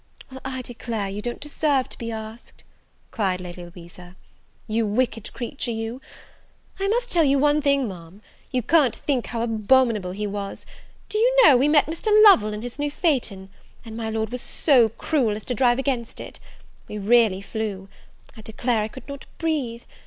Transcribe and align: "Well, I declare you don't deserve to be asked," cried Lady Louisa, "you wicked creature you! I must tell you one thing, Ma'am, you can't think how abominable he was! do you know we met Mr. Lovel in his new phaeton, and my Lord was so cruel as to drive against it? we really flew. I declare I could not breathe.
"Well, 0.31 0.41
I 0.43 0.63
declare 0.63 1.09
you 1.09 1.21
don't 1.21 1.39
deserve 1.39 1.87
to 1.89 1.97
be 1.99 2.11
asked," 2.11 2.63
cried 3.11 3.39
Lady 3.39 3.63
Louisa, 3.63 4.15
"you 4.67 4.87
wicked 4.87 5.31
creature 5.33 5.69
you! 5.69 6.01
I 6.79 6.87
must 6.87 7.11
tell 7.11 7.23
you 7.23 7.37
one 7.37 7.61
thing, 7.61 7.87
Ma'am, 7.87 8.23
you 8.51 8.63
can't 8.63 8.95
think 8.95 9.27
how 9.27 9.43
abominable 9.43 10.09
he 10.09 10.25
was! 10.25 10.65
do 11.07 11.19
you 11.19 11.35
know 11.45 11.55
we 11.55 11.67
met 11.67 11.85
Mr. 11.85 12.07
Lovel 12.25 12.51
in 12.51 12.63
his 12.63 12.79
new 12.79 12.89
phaeton, 12.89 13.49
and 13.85 13.95
my 13.95 14.09
Lord 14.09 14.31
was 14.31 14.41
so 14.41 14.89
cruel 14.89 15.35
as 15.35 15.45
to 15.45 15.53
drive 15.53 15.77
against 15.77 16.19
it? 16.19 16.39
we 16.87 16.97
really 16.97 17.43
flew. 17.43 17.87
I 18.35 18.41
declare 18.41 18.81
I 18.81 18.87
could 18.87 19.07
not 19.07 19.27
breathe. 19.37 19.83